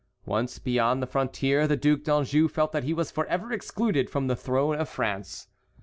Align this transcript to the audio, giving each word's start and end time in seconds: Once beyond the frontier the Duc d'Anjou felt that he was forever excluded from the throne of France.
Once 0.25 0.57
beyond 0.57 0.99
the 0.99 1.05
frontier 1.05 1.67
the 1.67 1.77
Duc 1.77 2.01
d'Anjou 2.01 2.47
felt 2.47 2.71
that 2.71 2.83
he 2.85 2.91
was 2.91 3.11
forever 3.11 3.53
excluded 3.53 4.09
from 4.09 4.25
the 4.25 4.35
throne 4.35 4.73
of 4.79 4.89
France. 4.89 5.47